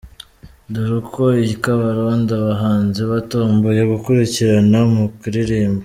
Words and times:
Dore 0.71 0.93
uko 1.01 1.23
i 1.53 1.55
Kabarondo 1.63 2.31
abahanzi 2.41 3.01
batomboye 3.11 3.81
gukurikirana 3.91 4.79
mu 4.93 5.05
kuririmba:. 5.19 5.79